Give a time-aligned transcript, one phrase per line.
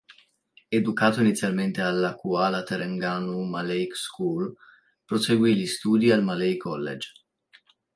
[0.71, 4.51] Educato inizialmente alla Kuala Terengganu Malay School,
[5.05, 7.09] proseguì gli studi al Malay College.